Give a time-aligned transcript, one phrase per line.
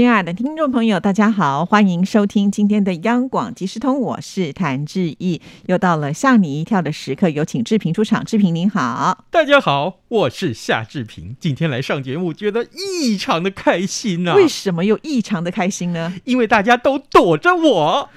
[0.00, 5.42] 亲爱的听众朋友，大家好，欢迎收听今天的央广即时通，我是谭志毅。
[5.66, 8.24] 又到了吓你一跳的时刻，有请志平出场。
[8.24, 14.34] 志平您好，大家好，我是夏志平，今天来上节目，觉得异常的开心啊！
[14.36, 16.14] 为什么又异常的开心呢？
[16.24, 18.08] 因为大家都躲着我。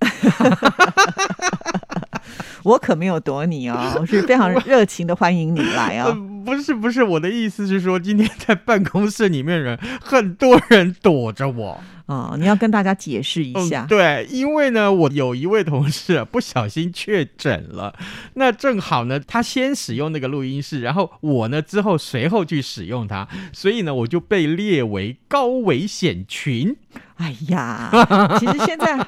[2.64, 6.16] 我可没有躲你哦，我是非常热情的欢迎你来哦。
[6.46, 11.80] 不是不是，我的意思是说，今天在办公室里面人很多人躲着我。
[12.06, 13.84] 哦，你要跟大家解释一下。
[13.88, 17.94] 对，因为呢，我有一位同事不小心确诊了，
[18.34, 26.76] 那正好呢，他先使用那个录音室，然后我呢之后随后去使用它，所以呢，我就被列为高危险群。
[27.16, 27.90] 哎呀，
[28.38, 28.98] 其实现在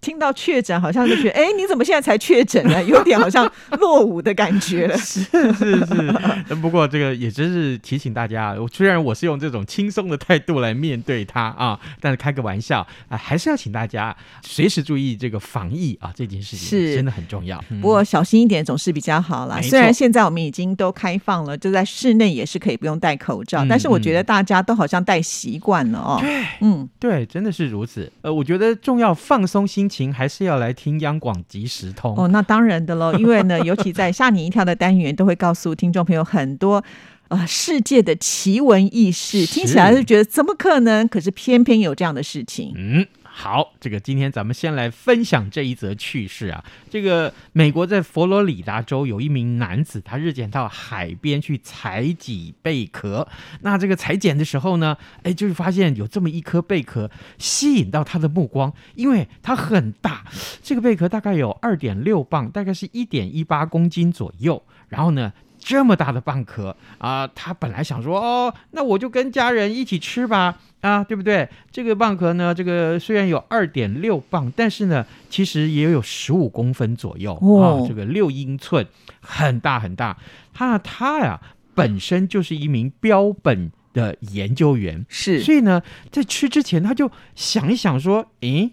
[0.00, 2.82] 听到确诊，好像就觉得，哎，你怎么现在才确诊呢？
[2.84, 4.96] 有点好像落伍的感觉了。
[4.96, 5.22] 是
[5.54, 17.62] 是是，不过这个也真是提醒大家，虽然我是用这种轻松的态度来面对它啊，但是开个玩笑啊，还是要请大家随时注意这个防疫啊，这件事情是真的很重要。
[17.82, 19.60] 不过小心一点总是比较好啦。
[19.60, 26.16] 虽然现在我们已经都开放了，就在室内也是可以不用戴口罩，但是我觉得大家都好像戴习惯了哦。
[26.18, 27.52] 对，嗯，对，真的。
[27.58, 32.28] 是如此，呃，我觉得重要放松心情，还是要来听央广即时通哦。
[32.28, 36.84] 那当然的喽，因为呢，尤其在吓你一跳的单元，都会告诉听众朋友很多
[37.28, 41.06] 啊世界的奇闻异事，听起来就觉得怎么可能？
[41.06, 43.06] 可是偏偏有这样的事情，嗯。
[43.30, 46.64] 好，这个今天咱们先来分享这一则趣事啊。
[46.90, 53.28] 这个美国在佛罗里达州有一名男子，他日前到海边去采集贝壳。
[53.60, 60.24] 那这个采捡的时候呢，哎，就是发现有这么一颗贝壳吸引到他的目光，因为它很大，
[60.60, 64.60] 这个贝壳大概有二点六磅，大概是一点一八公斤左右。
[64.88, 65.32] 然后呢？
[65.58, 71.48] 这么大的蚌壳啊，他本来想说哦，那我就跟家人一起吃吧，啊，对不对？
[71.70, 78.86] 这个蚌壳呢，这个虽然有二点六磅，但是呢，其实也有十五公分左右啊，这个六英寸，
[79.20, 80.16] 很大很大。
[80.54, 81.40] 他他呀，
[81.74, 83.70] 本身就是一名标本。
[83.98, 85.82] 的研究员是，所以呢，
[86.12, 88.70] 在吃之前他就想一想说，诶，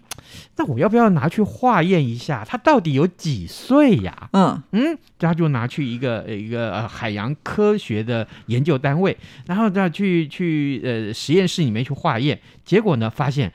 [0.56, 4.28] 那我要不要拿去化验一下，他到底有几岁呀？
[4.32, 9.16] 嗯嗯，他就拿去一个一个海洋科学的研究单位，
[9.46, 13.52] 然后再去去呃实验室里面去化验，结果呢发现。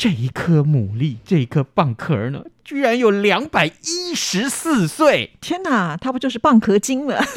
[0.00, 5.32] 这一颗牡蛎，这一颗蚌壳呢，居然有两百一十四岁！
[5.42, 7.22] 天哪，它不就是蚌壳精了？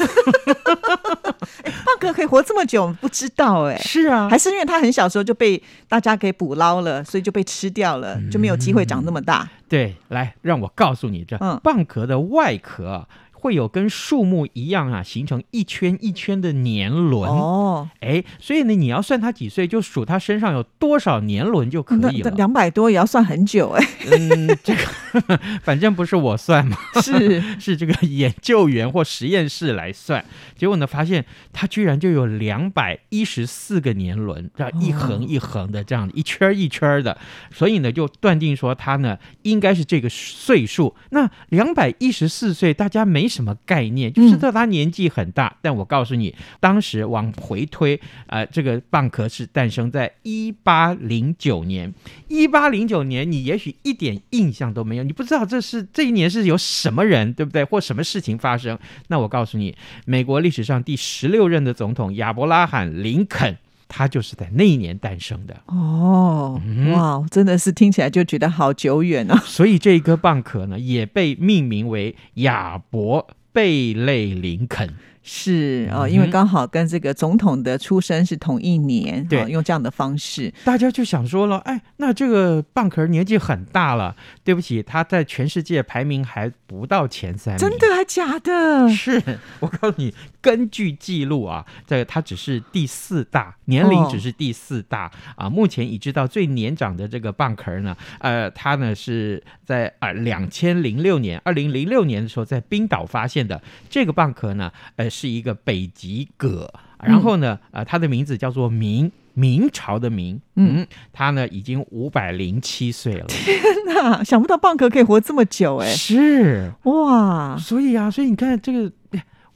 [1.84, 3.76] 蚌壳可以活这么久，不知道哎。
[3.76, 9.46] 是啊，还是因为它很小时候就被大家给捕捞了，所以就被吃掉了，就没有机会长那么大。
[9.68, 13.06] 对，来，让我告诉你，这蚌壳的外壳。
[13.44, 22.30] 会有跟树木一样啊，形成一圈一圈的年轮哦，哎，所以呢，你要算它几岁，就数它身上有多少年轮就可以了。
[22.30, 23.86] 两百多也要算很久哎。
[24.06, 30.24] 嗯，这个 反正不是我算嘛，是 是这个研究员或实验室来算。
[30.56, 37.18] 结果呢，发现它居然就有两百一十四个年轮，这样一横一横的，这样一圈一圈的，
[37.52, 40.94] 所以呢，就断定说它呢应该是这个岁数。
[41.10, 43.28] 那两百一十四岁，大家没。
[43.34, 44.12] 什么概念？
[44.12, 51.92] 就是知道他年纪很大，但我告诉你，当时往回推，呃，这个蚌壳是诞生在一八零九年。
[52.28, 57.64] 一八零九年，你也许一点印象都没有，你不知道这是这一年是有什么人，对不对？
[57.64, 58.78] 或什么事情发生？
[59.08, 59.74] 那我告诉你，
[60.06, 63.56] 美国历史上第十六任的总统亚伯拉罕·林肯。
[63.96, 66.60] 他就是在那一年诞生的哦，
[66.92, 69.38] 哇，真的是听起来就觉得好久远啊！
[69.46, 74.94] 所以这一颗蚌壳呢，也被命名为亚伯贝类林肯。
[75.26, 84.14] 是哦，因为刚好跟这个总统的出生是同一年，对，用这样的方式，大家就想说了，哎，那这个蚌壳年纪很大了，
[84.44, 88.86] 对不起，他在全世界排名还不到前三，真的还假的？
[88.90, 89.22] 是
[89.60, 95.48] 我告诉你，根据记录啊，这个他只是第四大，年龄只是第四大啊。
[95.48, 105.08] 目前已知道最年长的这个蚌壳呢，呃，他呢是在啊两千零六年，二零零六年的时候在冰岛发现的这个蚌壳呢，呃。
[105.14, 106.68] 是一个北极葛，
[107.02, 113.26] 然后呢，呃，它的名字叫做明，明朝的明，嗯，它呢已经五百零七岁了。
[113.28, 113.56] 天
[113.86, 118.92] 哪，想不到蚌壳可以活这么久，哎，是哇，所以啊，所以你看这个。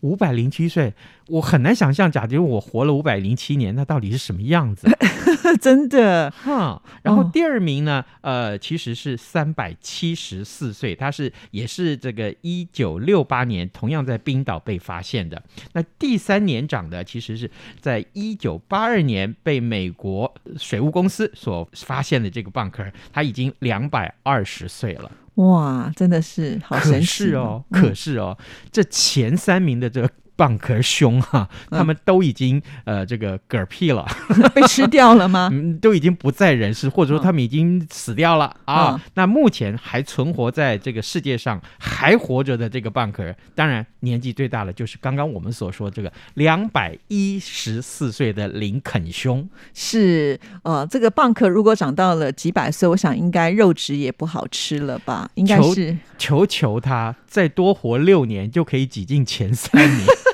[0.02, 0.94] 五百零七岁，
[1.26, 4.86] 我很难想象，假如我活了五百零七年，那到底是什么样子？
[5.60, 15.42] 真的，哈，然后哦第二名呢，呃，其实是三百七十四岁，他是也是这个一九六八年同样在冰岛被发现的。
[15.72, 17.50] 那第三年长的其实是
[17.80, 25.10] 在一九八二年被美国水务公司所发现的这个蚌壳，他已经两百二十岁了。
[25.34, 28.36] 哇，真的是好神奇是哦，嗯可是哦，
[28.72, 34.06] 这前三名的这个蚌壳兄哈、嗯他们都已经呃这个嗝屁了。
[34.54, 35.50] 被吃掉了吗？
[35.52, 39.00] 嗯，都已经不在人世，或者说嗯他们已经死掉了、啊嗯。
[39.14, 49.48] 那目前还存活在这个世界上还活着的这个蚌壳，当然年纪最大的就是刚刚我们所说这个两百一十四岁的林肯兄。
[49.74, 55.28] 是，呃，这个蚌壳如果长到了几百岁，我想应该肉质也不好吃了吧？
[55.34, 55.96] 应该求是。
[56.16, 60.06] 求求他再多活六年就可以挤进前三名。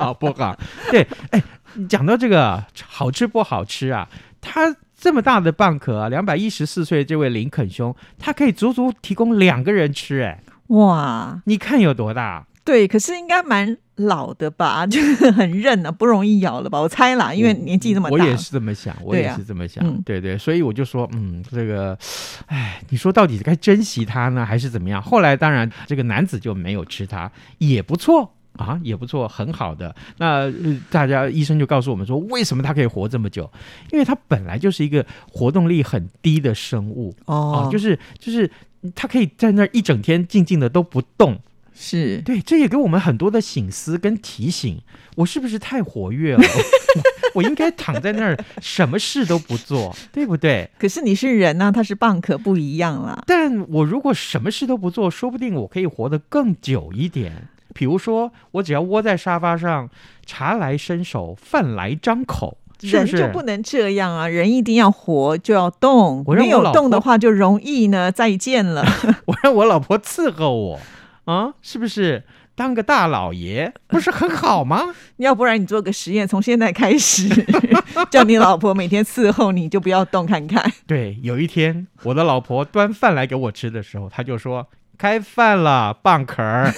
[0.00, 0.58] 好不好？
[0.90, 1.42] 对，哎，
[1.88, 4.08] 讲到这个好吃不好吃啊，
[4.40, 12.46] 他这么大的蚌壳啊，两百一十四岁这位林肯兄，他可以足足提供两个人吃，哎，哇，你看有多大？
[12.64, 14.86] 对，可是应该蛮老的吧？
[14.88, 16.80] 就是很韧啊，不容易咬了吧？
[16.80, 18.14] 我猜啦，因为年纪这么大。
[18.14, 21.98] 我也是这么想，我也是这么想，嗯对对，所以我就说，嗯，这个，
[22.46, 25.00] 哎，你说到底该珍惜它呢，还是怎么样？
[25.02, 28.34] 后来当然这个男子就没有吃它，也不错。
[28.56, 29.94] 啊，也不错，很好的。
[30.18, 30.52] 那、呃
[30.90, 33.50] 大家医生就告诉我们说，为什么它可以活这么久？
[33.92, 38.50] 因为它本来就是一个活动力很低的生物哦啊，就是就是
[38.94, 41.38] 它可以在那儿一整天静静的都不动。
[41.72, 44.82] 是对，这也给我们很多的醒思跟提醒。
[45.16, 46.42] 我是不是太活跃了？
[47.34, 50.68] 我我应该躺在那儿，什么事都不做，对不对？
[50.78, 53.24] 可是你是人呐、他是蚌壳，不一样了。
[53.26, 57.48] 但我如果什么事都不做，说不定我可以活得更久一点。
[57.74, 59.88] 比如说，我只要窝在沙发上，
[60.26, 64.26] 茶来伸手，饭来张口，是人就不能这样啊！
[64.28, 66.24] 人一定要活，就要动。
[66.26, 68.84] 没有动的话，就容易呢再见了。
[69.26, 70.80] 我让我老婆伺候我
[71.24, 72.24] 啊，是不是？
[72.56, 74.94] 当个大老爷不是很好吗？
[75.16, 77.26] 要不然你做个实验，从现在开始，
[78.10, 80.70] 叫你老婆每天伺候你，就不要动看看。
[80.86, 84.66] 对，有一天我的老婆端饭来给我吃的时候，她就说
[85.00, 86.70] ：“开饭了，蚌壳儿。”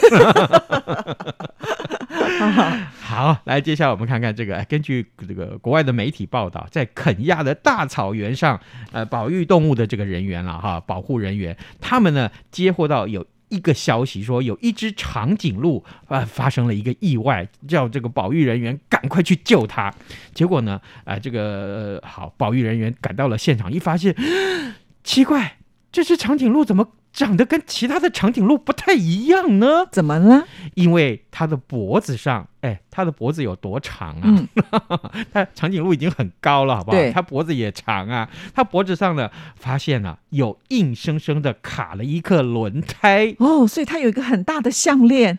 [3.03, 8.61] 好，来，接下来我们看看这个，哎根据这个国外的媒体报道，在肯亚的大草原上，
[8.93, 13.27] 呃，保育动物的这个人员了哈，保护人员，他们呢接获到有。
[13.49, 19.93] 一个消息说，有一只长颈鹿啊、呃发生了一个意外，叫这个保育人员赶快去救它。
[20.33, 24.17] 结果呢，啊、这个、呃、好，保育人员赶到了现场，一发现，
[25.05, 25.59] 奇怪，
[25.91, 29.87] 这只长颈鹿怎么长得跟其他的长颈鹿不太一样呢？
[29.93, 30.45] 怎么了？
[30.75, 34.23] 因为它的脖子上，哎，它的脖子有多长啊？
[34.25, 34.49] 嗯，
[35.33, 36.97] 它长颈鹿已经很高了，好不好？
[36.97, 38.29] 对它脖子也长啊。
[38.55, 43.35] 它脖子上呢，发现了、有硬生生的卡了一颗轮胎。
[43.39, 45.39] 哦，所以它有一个很大的项链。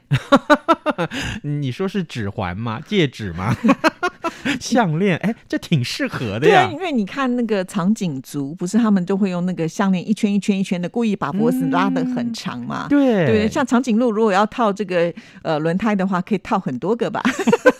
[1.41, 2.79] 你说是指环吗？
[2.85, 3.55] 戒指吗？
[4.59, 5.17] 项链？
[5.17, 6.71] 哎，这挺适合的对。
[6.71, 12.87] 因为你看那个长颈族，不是他们都会用那个项链一圈一圈一圈的，故意把脖子拉得很长嘛。
[12.89, 17.21] 对对，像长颈鹿如果要套这个呃轮胎的话，可以套很多个吧。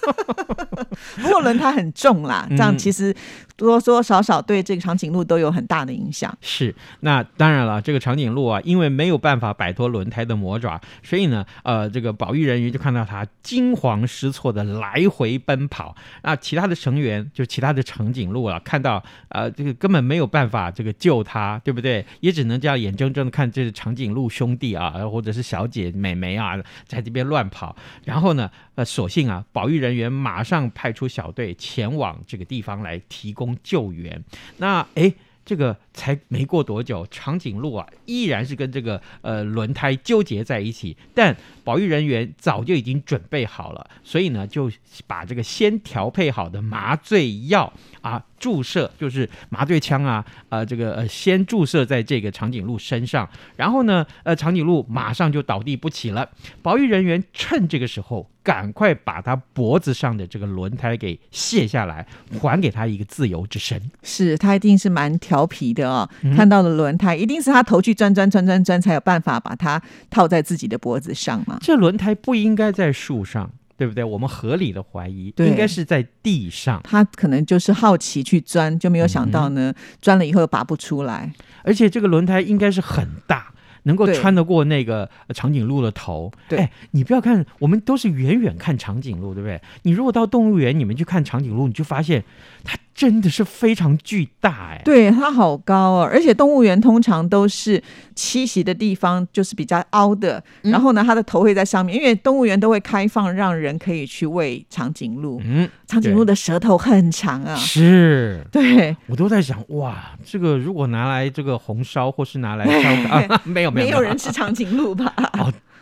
[1.21, 3.13] 不过轮胎很重啦，这样嗯其实
[3.55, 6.35] 多多少少对这个长颈鹿都有很大的影响。
[6.41, 15.95] 是，那当然了，这个长颈鹿啊，因为没有办法摆脱轮胎的魔爪，所以呢，呃，这个保育人员就看到它惊慌失措的来回奔跑。
[16.23, 22.05] 那其他的成员，就其他的长颈鹿啊，看到呃，这个根本没有办法这个救它，对不对？
[22.21, 27.75] 也只能这样眼睁睁的看这长颈鹿兄弟啊，或者是小姐美眉啊，在这边乱跑。
[28.03, 34.23] 然后呢，呃，所幸啊，保育人员马上派出小队前往这个地方来提供救援。
[34.57, 35.13] 那诶，
[35.45, 44.71] 这个才没过多久，长颈鹿啊依然是跟这个呃轮胎纠结在一起，但保育人员早就已经准备好了，所以呢就
[45.07, 56.29] 把这个先调配好的麻醉药啊注射，就是麻醉枪啊，呃这个呃先注射在这个长颈鹿身上，然后呢呃长颈鹿马上就倒地不起了，
[56.61, 62.05] 保育人员趁这个时候赶快把它脖子上的这个轮胎给卸下来，
[62.41, 63.81] 还给他一个自由之身。
[64.01, 71.52] 是他一定是蛮调皮的哦，嗯看到了轮胎，一定是他头去钻钻钻钻钻，才有办法把它套在自己的脖子上嘛。
[71.61, 74.03] 这轮胎不应该在树上，对不对？
[74.03, 81.33] 我们合理的怀疑，应该是在地上，他可能就是好奇去钻，就没有想到嗯呢，钻了以后拔不出来。
[81.63, 83.49] 而且这个轮胎应该是很大。
[83.85, 86.31] 能够穿得过那个呃长颈鹿的头。
[86.47, 89.61] 对哎，你不要看，我们都是远远看长颈鹿，对不对？
[89.81, 92.23] 你如果到动物园，你们去看长颈鹿，你就发现
[92.63, 97.81] 它真的是非常巨大，哎，对，它好高哦，而且动物园通常都是
[98.15, 100.71] 栖息的地方就是比较凹的，嗯。
[100.71, 108.45] 然后呢，它的头会在上面，因为动物园都会开放让人可以去喂长颈鹿，嗯，长颈鹿的舌头很长啊，是。
[108.51, 114.03] 对，我都在想，哇，这个如果拿来这个红烧，或是拿来烧 啊，没有没有没有。
[114.03, 115.13] 人吃长颈鹿吧？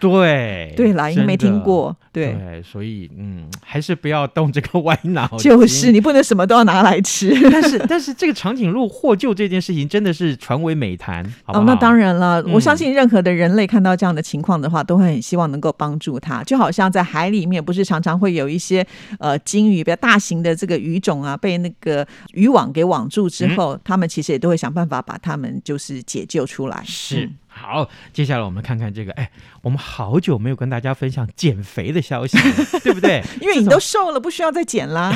[0.10, 2.34] 对对啦，因为没听过，对。
[2.34, 5.40] 对，所以嗯，还是不要动这个歪脑筋。
[5.52, 7.30] 就是，你不能什么都要拿来吃。
[7.52, 11.62] 但是但是这个长颈鹿获救这件事情真的是传为美谈， 好不好？
[11.62, 16.44] 哦，那当然了，嗯我相信任何的人类看到这样的情况的话，都会很希望能够帮助它。
[16.44, 18.86] 就好像在海里面，不是常常会有一些
[19.20, 26.84] 呃鲸鱼比较大型的这个鱼种啊，被那个渔网给网住之后，他们其实也都会想办法把它们就是解救出来。
[26.86, 27.26] 是。
[27.26, 29.30] 嗯好，接下来我们看看这个，哎，
[29.62, 32.44] 我们好久没有跟大家分享减肥的消息了，
[32.84, 33.22] 对不对？
[33.40, 35.16] 因为你都瘦了，不需要再减啦。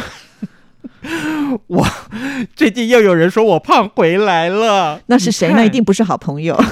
[1.65, 1.87] 我
[2.55, 5.51] 最近又有人说我胖回来了，那是谁？
[5.53, 6.55] 那一定不是好朋友。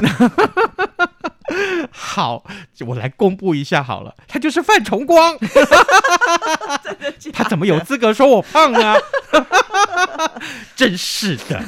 [1.89, 2.43] 好，
[2.87, 5.35] 我来公布一下好了，他就是范崇光，
[7.33, 8.95] 他怎么有资格说我胖呢？
[10.75, 11.61] 真是的，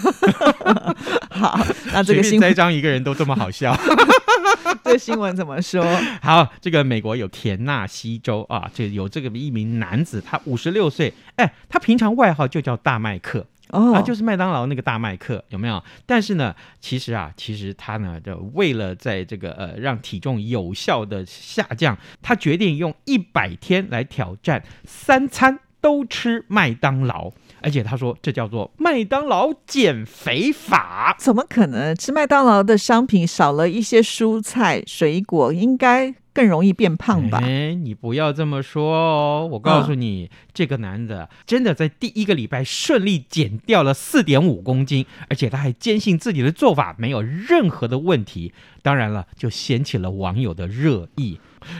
[1.30, 1.60] 好，
[1.94, 3.76] 那这个新，栽赃一个人都这么好笑。
[4.84, 5.84] 这个新闻怎么说？
[6.22, 13.46] 好，这个美国有田纳西州啊，这有这个一名男子，他五十六岁，哎，他平常外号就叫大麦克。
[13.70, 15.84] 哦，啊，就是麦当劳那个大麦克，有没有？
[16.06, 31.16] 但是呢，其实啊，其实他呢，就为了在这个呃让体重有效的下降，他决定用一百天来挑战三餐都吃麦当劳，而且他说这叫做麦当劳减肥法。
[31.20, 31.94] 怎么可能？
[31.94, 37.40] 吃麦当劳的商品少了一些蔬菜水果，应该更容易变胖吧？
[37.42, 39.50] 哎，你不要这么说哦！
[39.54, 48.54] 我告诉你，这个男的真的在第一个礼拜顺利减掉了四点五公斤，而且他还坚信自己的做法没有任何的问题。
[48.82, 51.40] 当然了，就掀起了网友的热议。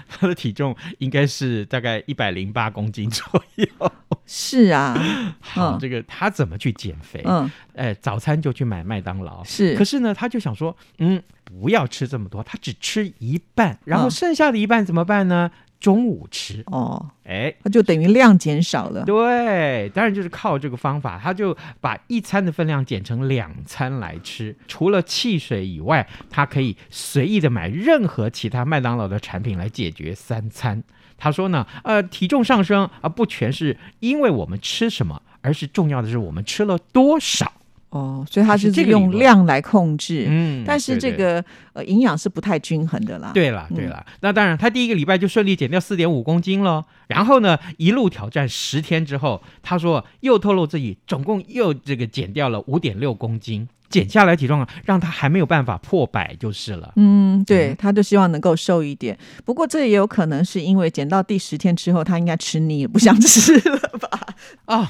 [0.10, 3.68] 他的体重应该是大概一百零八公斤左右。
[4.26, 4.96] 是啊，
[5.40, 7.22] 好，嗯这个他怎么去减肥？
[7.26, 9.44] 嗯，哎，早餐就去买麦当劳。
[9.44, 15.50] 是可是呢，他就想说，嗯，不要吃这么多，他只吃一半，然后嗯剩下的一半怎么办呢？
[15.80, 16.64] 中午吃。
[16.68, 19.04] 哦，哎，那就等于量减少了。
[19.04, 24.56] 对，当然就是靠这个方法，他就把一餐的分量减成两餐来吃。
[24.68, 30.82] 除了汽水以外，他可以随意的买任何其他麦当劳的产品来解决三餐。
[31.18, 37.52] 他说呢，呃，体重上升啊、不全是因为我们吃什么，而是重要的是我们吃了多少。
[37.96, 40.26] 哦，所以它是用量来控制。
[40.28, 46.84] 嗯但是这个呃营养是不太均衡的啦。，对了，嗯对了，那当然，他第一个礼拜就顺利减掉四点五公斤了。
[47.08, 56.92] 然后呢，一路挑战十天之后，他说又透露自己总共又这个减掉了五点六公斤，减下来体重啊，让他还没有办法破百就是了。
[56.98, 59.18] 嗯，对，嗯他就希望能够瘦一点。
[59.46, 64.36] 不过这也有可能是因为减到第十天之后，他应该吃腻了，不想吃了吧？
[64.66, 64.88] 哦，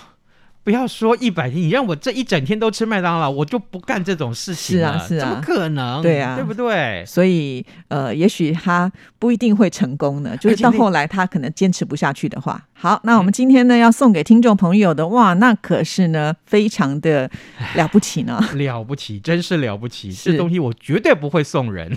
[0.66, 4.98] 不要说一百天，你让我这一整天都吃麦当劳，我就不干这种事情了。
[4.98, 6.02] 是啊是啊怎么可能？
[6.02, 7.06] 对啊对不对？
[7.06, 10.36] 所以呃，也许他不一定会成功呢。
[10.42, 17.30] 就是到后来他可能坚持不下去的话，好，那我们今天呢要送给听众朋友的，哇，那可是呢非常的
[17.76, 18.44] 了不起呢。
[18.58, 20.12] 了不起，真是了不起！
[20.12, 21.96] 这东西我绝对不会送人，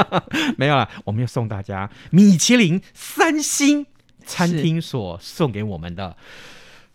[0.58, 3.86] 没有了，我们要送大家米其林三星
[4.26, 6.14] 餐厅所送给我们的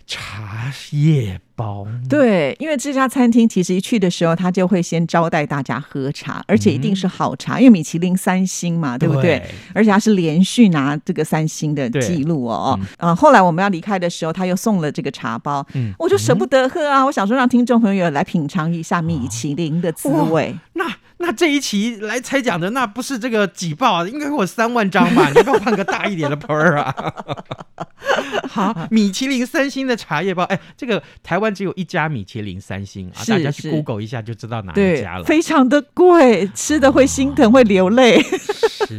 [0.08, 1.88] 茶叶包。
[2.08, 9.42] 对，因为这家餐厅其实一去的时候，他就会先招待大家喝茶，而且一定是好茶，因为米其林三星嘛，对不对？
[9.74, 12.78] 而且他是连续拿这个三星的记录哦。
[12.82, 17.04] 嗯啊、后来我们要离开的时候，他又送了这个茶包，嗯我就舍不得喝啊。
[17.06, 20.56] 我想说让听众朋友来品尝一下米其林的滋味。
[20.74, 20.86] 那
[21.18, 25.30] 那这一期来猜奖的，那不是这个几报啊，应该会有三万张吧？
[25.34, 26.94] 你要不要换个大一点的盆儿啊？
[28.50, 35.24] 好，米其林三星的茶叶包，哎，这个台湾只有一家米其林三星啊，大家去 Google 一下就知道哪一家，了。
[35.24, 38.22] 非常的贵，吃的会心疼，会流泪。
[38.22, 38.98] 是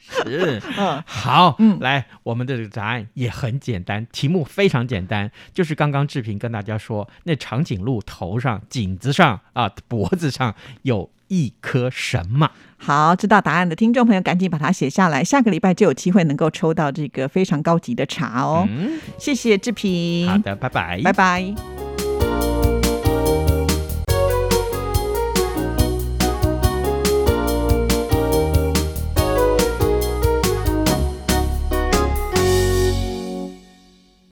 [0.00, 12.50] 是， 嗯，好，嗯来，我们的这个答案也很简单，题目非常简单，就是刚刚志平跟大家说，那长颈鹿头上、颈子上啊、脖子上有一颗什么？
[12.76, 18.68] 好，知道答案的听众朋友赶紧把它写下来，下个礼拜就有机会能够抽到这个非常高级的茶哦。
[18.68, 21.81] 嗯，谢谢志平，好的，拜拜，拜拜。